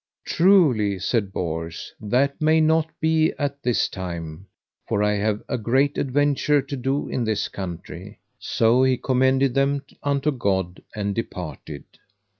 [0.25, 4.47] Truly, said Bors, that may not be at this time,
[4.87, 8.19] for I have a great adventure to do in this country.
[8.39, 11.83] So he commended them unto God and departed.